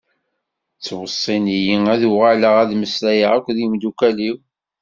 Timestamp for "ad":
1.93-2.01, 2.63-2.71